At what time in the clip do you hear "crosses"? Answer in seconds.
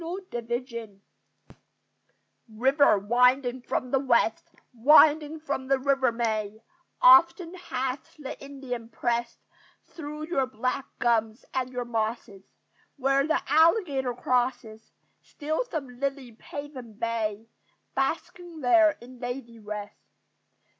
14.15-14.91